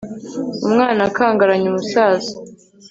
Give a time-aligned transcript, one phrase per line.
[0.65, 2.31] umwana akangaranye umusaza